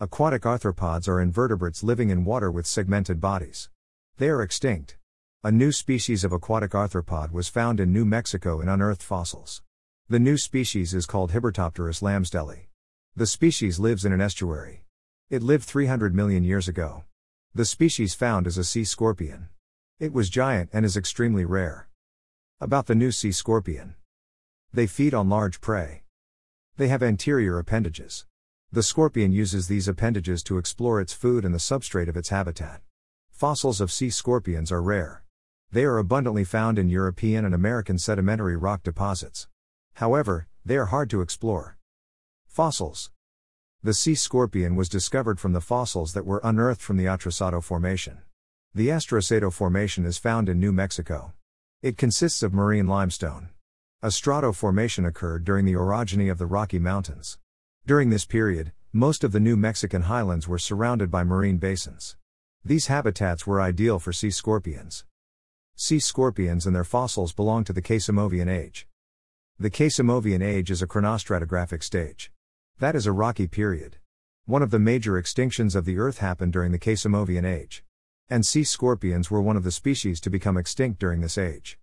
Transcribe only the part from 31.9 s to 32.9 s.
of its habitat.